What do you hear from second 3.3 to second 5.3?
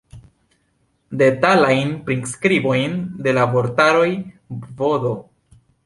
la vortaroj vd.